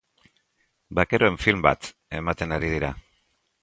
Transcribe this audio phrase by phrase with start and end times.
[1.01, 1.93] Bakeroen film bat
[2.23, 2.95] ematen ari dira.